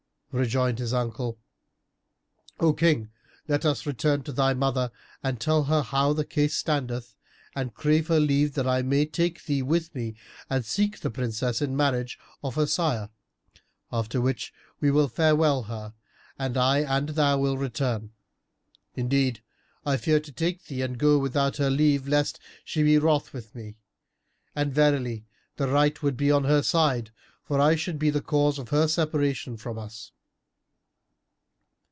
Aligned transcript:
Rejoined 0.33 0.79
his 0.79 0.93
uncle, 0.93 1.37
"O 2.61 2.71
King, 2.71 3.09
let 3.49 3.65
us 3.65 3.85
return 3.85 4.23
to 4.23 4.31
thy 4.31 4.53
mother 4.53 4.89
and 5.21 5.37
tell 5.41 5.65
her 5.65 5.81
how 5.81 6.13
the 6.13 6.23
case 6.23 6.55
standeth 6.55 7.17
and 7.53 7.73
crave 7.73 8.07
her 8.07 8.21
leave 8.21 8.53
that 8.53 8.65
I 8.65 8.81
may 8.81 9.05
take 9.05 9.43
thee 9.43 9.61
with 9.61 9.93
me 9.93 10.15
and 10.49 10.63
seek 10.63 11.01
the 11.01 11.09
Princess 11.11 11.61
in 11.61 11.75
marriage 11.75 12.17
of 12.45 12.55
her 12.55 12.65
sire; 12.65 13.09
after 13.91 14.21
which 14.21 14.53
we 14.79 14.89
will 14.89 15.09
farewell 15.09 15.63
her 15.63 15.95
and 16.39 16.55
I 16.55 16.77
and 16.79 17.09
thou 17.09 17.37
will 17.37 17.57
return. 17.57 18.13
Indeed, 18.95 19.43
I 19.85 19.97
fear 19.97 20.21
to 20.21 20.31
take 20.31 20.63
thee 20.67 20.81
and 20.81 20.97
go 20.97 21.17
without 21.19 21.57
her 21.57 21.69
leave, 21.69 22.07
lest 22.07 22.39
she 22.63 22.83
be 22.83 22.97
wroth 22.97 23.33
with 23.33 23.53
me; 23.53 23.75
and 24.55 24.73
verily 24.73 25.25
the 25.57 25.67
right 25.67 26.01
would 26.01 26.15
be 26.15 26.31
on 26.31 26.45
her 26.45 26.61
side, 26.63 27.11
for 27.43 27.59
I 27.59 27.75
should 27.75 27.99
be 27.99 28.09
the 28.09 28.21
cause 28.21 28.57
of 28.59 28.69
her 28.69 28.87
separation 28.87 29.57
from 29.57 29.77
us. 29.77 30.13